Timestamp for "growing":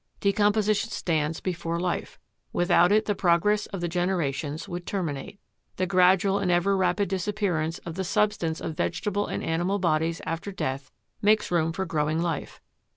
11.85-12.19